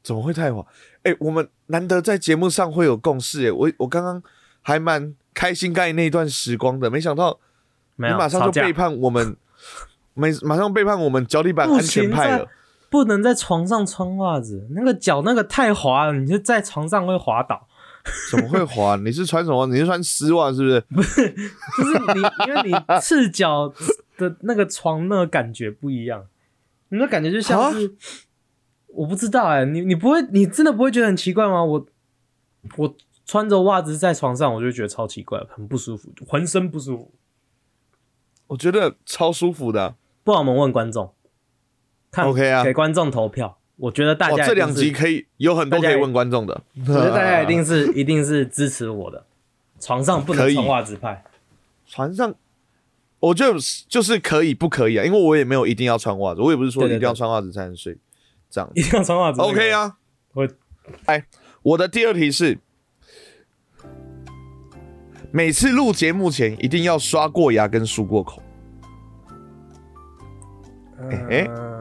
[0.00, 0.64] 怎么会太滑？
[1.02, 4.22] 哎、我们难得在节目上会有共识，哎，我我刚刚
[4.62, 7.40] 还蛮开心刚才那一段时光的，没想到
[7.96, 9.36] 你 马上就背叛我们，
[10.14, 12.48] 没马上背叛我们脚底板安全派了。
[12.88, 17.66] 不能在床上穿袜子，那个脚那个太滑了，你就在床上会滑倒。
[18.30, 18.96] 怎么会滑？
[18.96, 19.66] 你是穿什么？
[19.66, 21.24] 你是穿丝袜是不是？
[21.32, 23.72] 就是你，因为你赤脚
[24.16, 26.26] 的那个床那个感觉不一样，
[26.88, 27.94] 你那感觉就像是，
[28.88, 31.62] 我不知道哎、你你不会，你真的不会觉得很奇怪吗？
[31.64, 31.86] 我
[32.76, 32.96] 我
[33.26, 37.12] 穿着袜子在床上，我就觉得超奇怪，很不舒服，浑身不舒服。
[38.48, 41.12] 我觉得超舒服的啊、不然我们问观众，
[42.10, 43.58] 看 OK 啊给观众投票。
[43.76, 46.62] 我觉得大，家这两集可以有很多可以问观众的。
[46.78, 49.24] 我觉得大家一定是一定是支持我的，
[49.80, 51.24] 床上不能穿袜子派。
[51.84, 52.32] 床上，
[53.26, 53.58] 我觉得
[53.88, 55.04] 就是可以不可以啊？
[55.04, 57.96] 因为我也没有一定要穿袜子，我也不是说一定要穿袜子才能睡，
[58.50, 59.40] 这样一定要穿袜子。
[59.40, 59.96] OK，啊。
[60.34, 60.48] 我
[61.06, 61.24] 哎，
[61.62, 62.58] 我的第二题是，
[65.30, 68.42] 每次录节目前一定要刷过牙跟漱过口。
[71.30, 71.74] 哎嗯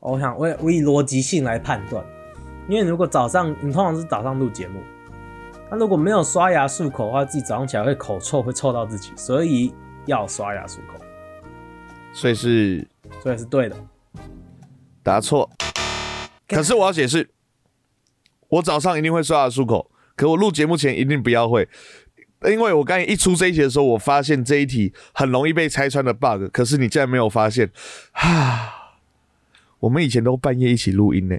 [0.00, 2.04] 我想我我以逻辑性来判断，
[2.68, 4.80] 因为如果早上你通常是早上录节目，
[5.70, 9.72] 那如果没有刷牙漱口的话，自己早上起来会口臭，会臭到自己，所以
[10.04, 10.98] 要刷牙漱口，
[12.12, 12.88] 所以是
[13.22, 13.76] 所以是对的。
[15.04, 15.48] 答错。
[16.48, 17.30] 可是我要解释，
[18.48, 21.68] 我早上一定会刷牙漱口，可我录节目前一定不要会，
[22.46, 27.70] 因为我刚才一出这一题的时候，我发现这一题很容易被拆穿的 bug，可是你竟然没有发现，
[28.10, 28.98] 啊，
[29.78, 31.38] 我们以前都半夜一起录音呢，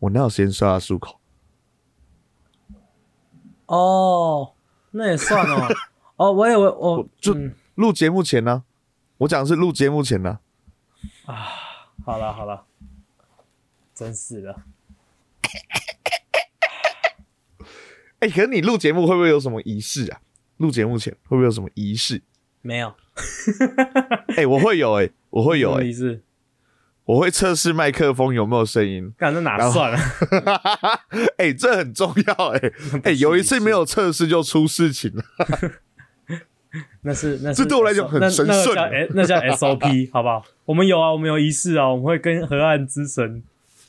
[0.00, 1.17] 我哪有时间刷牙漱口？
[3.68, 4.52] 哦，
[4.90, 5.68] 那也算哦。
[6.16, 8.64] 哦，我以为我就嗯录节目前呢、
[9.18, 10.40] 我讲的是录节目前呢、
[11.26, 11.46] 啊
[12.04, 12.64] 好了好了，
[13.94, 14.56] 真是的。
[18.20, 20.20] 哎、可是你录节目会不会有什么仪式啊？
[20.56, 22.22] 录节目前会不会有什么仪式？
[22.62, 22.92] 没有，
[24.36, 26.22] 哎、我会有哎、我会有哎、意思。
[27.08, 29.10] 我会测试麦克风有没有声音。
[29.16, 31.00] 干这哪算啊？
[31.38, 32.72] 哎、这很重要哎、
[33.04, 35.24] 哎、有一次没有测试就出事情了。
[37.00, 40.44] 那是那是这对我来讲很那神圣那个叫 S 那叫 SOP 好不好？
[40.66, 43.42] 我们有啊，我们有仪式啊，我们会跟河岸之神，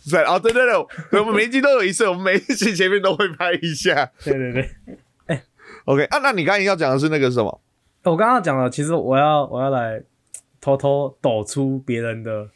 [0.09, 4.09] 对啊，对对对，我们每一集都有仪式，我们每一集前面都会拍一下。
[4.23, 5.41] 对对对。
[5.83, 7.59] OK 啊，那你刚才要讲的是那个什么？
[8.03, 10.01] 我刚刚讲了，其实我要我要来
[10.61, 12.47] 偷偷抖出别人的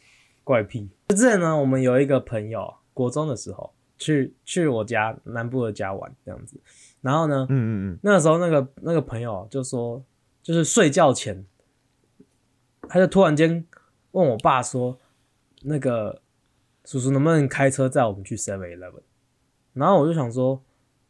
[0.44, 0.88] 怪癖。
[1.08, 6.60] 之前呢，我们有一个朋友，国中的时候去去我家南部的家玩这样子，
[7.00, 10.02] 然后呢，嗯嗯嗯，那个时候那个那个朋友就说，
[10.42, 11.44] 就是睡觉前，
[12.88, 13.64] 他就突然间
[14.12, 14.98] 问我爸说，
[15.62, 16.20] 那个
[16.84, 19.02] 叔叔能不能开车载我们去 Seven Eleven？
[19.72, 20.62] 然后我就想说，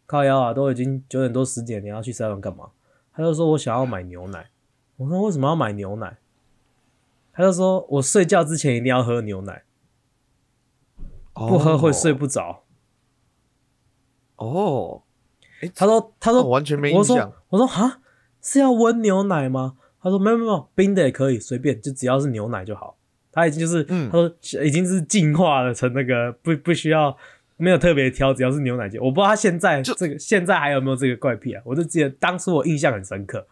[0.07, 2.71] 靠腰啊，都已经九点多十点，你要去 Seven 干嘛？
[3.13, 4.51] 他就说我想要买牛奶。
[4.97, 6.17] 我说为什么要买牛奶？
[7.35, 9.65] 他就说我睡觉之前一定要喝牛奶，
[11.33, 12.63] 不喝会睡不着。
[14.37, 15.03] 哦。
[15.75, 18.01] 他说他说哦完全没印我说象我说哈
[18.43, 19.77] 是要温牛奶吗？
[20.03, 22.99] 他说没有没有，冰的也可以，随便，就只要是牛奶就好。
[23.33, 27.17] 他已经就是、嗯他说已经是进化了成那个不不需要
[27.57, 29.03] 没有特别挑，只要是牛奶就。
[29.03, 31.63] 我不知道他现在就这个现在还有没有这个怪癖啊？
[31.65, 33.47] 我就记得当初我印象很深刻。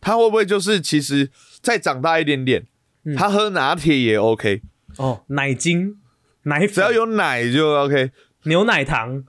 [0.00, 2.66] 他会不会就是其实再长大一点点，
[3.04, 4.62] 嗯他喝拿铁也 OK，
[4.96, 5.98] 哦，奶精、
[6.44, 8.12] 奶粉、只要有奶就 OK。
[8.46, 9.24] 牛奶糖，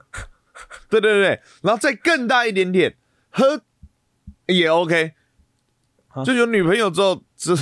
[0.90, 2.94] 对对对，然后再更大一点点，
[3.30, 3.62] 喝
[4.46, 5.12] 也 OK
[6.08, 6.22] 啊。
[6.22, 7.54] 就有女朋友之后，只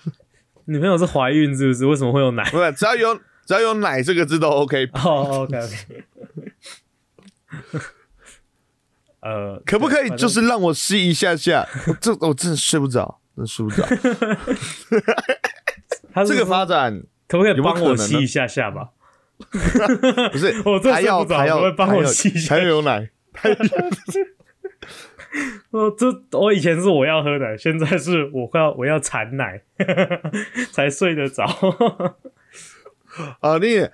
[0.64, 1.84] 女朋友是怀孕是不是？
[1.84, 2.42] 为什么会有奶？
[2.50, 6.04] 不是只要有只要有奶这个字都 OK，哦，OK OK。
[9.20, 11.68] 呃，可不可以就是让我试一下下？
[11.86, 13.86] 我这我真的睡不着，真的睡不着。
[16.14, 18.90] 他这个发展可不可以帮我吸一下下吧？
[20.32, 23.10] 不是 我这还要睡不着还要可不可以帮我吸一下还要有奶，
[25.72, 29.60] 我，这我以前是我要喝奶，现在是我要我要产奶
[30.72, 31.44] 才睡得着。
[33.40, 33.86] 啊你。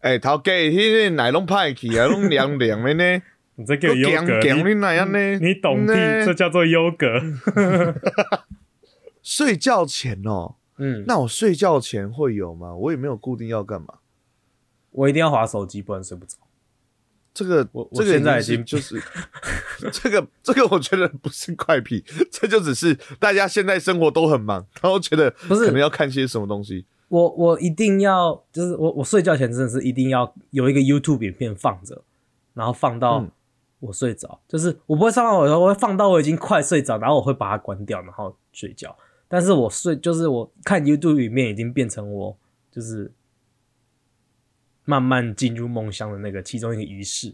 [0.00, 3.22] 哎，头家迄个奶拢派去啊，拢凉凉的呢，
[3.54, 5.38] 你这个优格，强你你哪样呢？
[5.38, 5.92] 你懂屁？
[5.94, 7.08] 呢这叫做优格。
[9.22, 12.74] 睡觉前哦，嗯，那我睡觉前会有吗？
[12.74, 13.94] 我也没有固定要干嘛。
[14.90, 16.36] 我一定要划手机，不然睡不着。
[17.32, 19.02] 这个我我这个现在已经就是
[19.92, 26.86] 这 个这个，我觉得不是怪癖，这就只是大家现在生活都很忙，然后觉得不是可能要看些什么东西。
[27.08, 32.00] 我我一定要，就是我我睡觉前真的是一定要有一个 YouTube 影片放着，
[32.54, 33.30] 然后放到嗯
[33.80, 34.40] 我睡着。
[34.46, 38.96] 就是我不会上到我，我会放到我已经快睡着，然后我会把它关掉，然后睡觉。
[39.28, 42.36] 但是我睡就是我看 YouTube 里面已经变成我
[42.70, 43.12] 就是
[44.84, 47.28] 慢慢进入梦乡的那个其中一个仪式，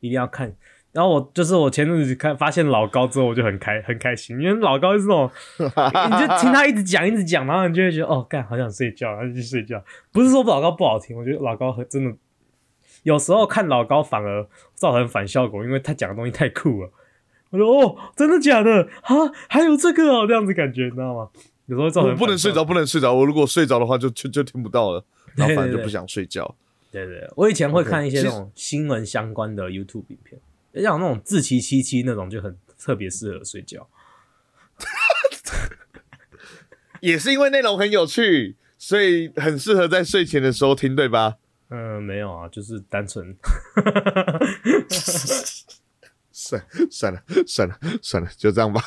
[0.00, 0.54] 一定要看。
[0.92, 9.82] 然后我就是我前阵子看发现老高之后，我就很开很开心，因为老高是那种 你就听他一直讲一直讲，然后你就会觉得哦，干好想睡觉，然后就去睡觉。
[10.12, 12.14] 不是说老高不好听，我觉得老高很真的，
[13.04, 16.90] 有时候看老高反而造成反效果，因为他讲的东西太酷了。
[17.52, 19.14] 我说哦，真的假的啊？
[19.46, 21.28] 还有这个哦，这样子感觉，你知道吗？
[21.66, 23.14] 有时候我不能睡着，不能睡着。
[23.14, 25.04] 我如果睡着的话就，就就听不到了，
[25.36, 26.56] 然后就不想睡觉。
[26.90, 30.40] 对对，对我以前会看一些那种新闻相关的 YouTube 影片，
[30.82, 33.86] 像那种自欺欺欺那种就很特别适合睡觉。
[37.00, 41.36] 也是因为内容很有趣，所以很适合在睡前的时候听，对吧？
[41.70, 43.36] 嗯，没有啊，就是单纯
[46.42, 48.82] 算算了算了算了，就这样吧。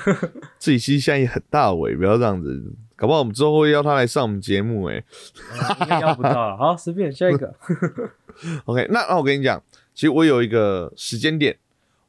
[0.58, 2.62] 自己其实现在也很大尾，不要这样子，
[2.94, 5.02] 搞不好我们之后会邀他来上我们节目、欸。
[5.80, 6.56] 应该要不到了。
[6.58, 7.54] 好，随便下一个。
[8.66, 9.62] OK，那那我跟你讲，
[9.94, 11.58] 其实我有一个时间点，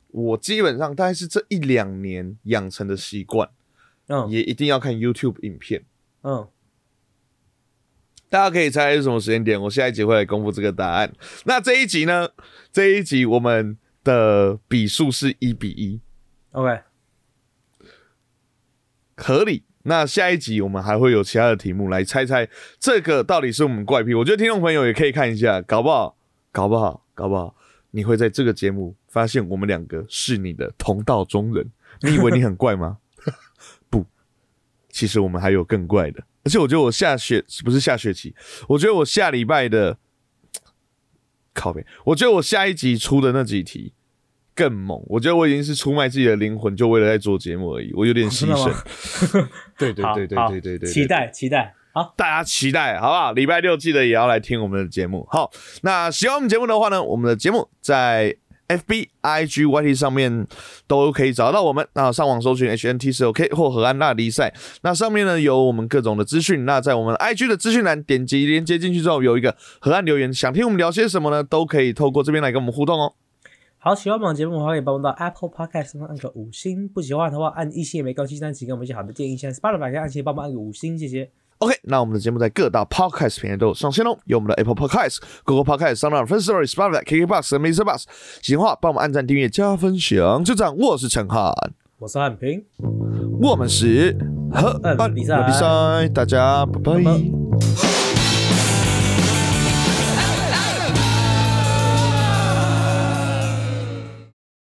[0.09, 3.49] 我基本上大概是这一两年养成的习惯，
[4.07, 5.83] 嗯也一定要看 YouTube 影片。
[6.23, 6.47] 嗯，
[8.29, 11.13] 大家可以猜是什么时间点，我下一集会来公布这个答案。
[11.45, 12.29] 那这一集呢？
[12.73, 16.01] 这一集我们的比数是一比一
[16.51, 16.81] ，OK，
[19.17, 19.63] 合理。
[19.83, 22.47] 那下一集我们还会有其他的题目来猜猜
[22.79, 24.13] 这个到底是我们怪癖。
[24.13, 26.15] 我觉得听众朋友也可以看一下，搞不好，
[26.51, 27.55] 搞不好，搞不好，
[27.89, 31.71] 你会在这个节目发现我们两个是你的同道中人。
[32.01, 32.99] 你以为你很怪吗？
[33.89, 34.05] 不，
[34.89, 36.23] 其实我们还有更怪的。
[36.43, 38.35] 而且我觉得我下学不是下学期，
[38.67, 39.97] 我觉得我下礼拜的
[41.53, 43.93] 靠边，我觉得我下一集出的那几题
[44.55, 45.01] 更猛。
[45.07, 48.71] 我觉得我已经是出卖自己的灵魂，就为了在做节目而已，我有点牺牲。
[49.77, 51.73] 对对好对对好对对对，期待期待。
[51.93, 53.33] 好，大家期待，好不好？
[53.33, 55.27] 礼拜六记得也要来听我们的节目。
[55.29, 58.37] 好，那喜欢我们节目的话呢，我们的节目在
[58.77, 60.47] FB、IG、YT 上面
[60.87, 61.87] 都可以找到我们。
[61.93, 64.53] 那上网搜寻 HNT 是 OK 或河岸大迪赛，
[64.83, 66.65] 那上面呢有我们各种的资讯。
[66.65, 71.43] 那在我们 IG 的资讯栏点击连接进去之后，有一个河岸留言，想听我们聊些什么呢？
[71.43, 73.13] 都可以透过这边来跟我们互动哦。
[73.77, 79.35] 好，喜欢我们的节目的话，可以帮我们到 Apple Podcast 上按个五星；不喜欢的话，按一星也没关系，但请给我们一些好的建议。
[79.35, 81.31] 现在 Spotify 可以按星帮忙按个五星，谢谢。
[81.61, 87.83] OK，那我们的节目在各大 Podcast 平台都有上线喽，有我们的 Apple Podcast、Google Podcast、s o u n d First Story、Spotify、KKBox 和 Mr.
[87.83, 88.03] Bus。
[88.41, 90.43] 喜欢的话，帮我们按赞、订阅、加分享。
[90.43, 91.53] 就这样，我是陈汉，
[91.99, 92.63] 我是汉平，
[93.39, 94.17] 我们是
[94.51, 96.65] 和嗯比赛比赛，大家。
[96.65, 98.00] 拜拜